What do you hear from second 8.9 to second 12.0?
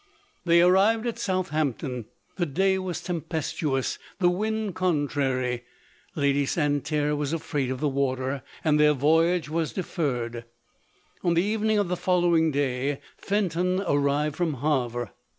voyage was deferred. On the evening of the